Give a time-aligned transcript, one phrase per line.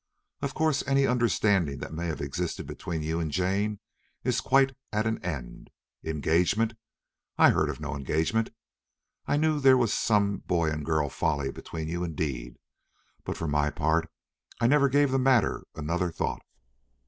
[0.41, 3.79] Of course any understanding that may have existed between you and Jane
[4.23, 5.69] is quite at an end.
[6.03, 6.73] Engagement!
[7.37, 8.49] I heard of no engagement.
[9.27, 12.57] I knew that there was some boy and girl folly between you indeed,
[13.25, 14.09] but for my part
[14.59, 16.41] I never gave the matter another thought."